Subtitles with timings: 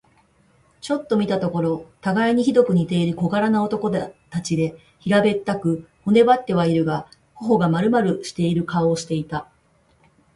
[0.81, 4.09] ちょっと見たところ、たがいにひどく似ている小柄な男た
[4.41, 9.47] ちで、平べったく、骨ばってはいるが、頬がまるまるしている顔をしていた。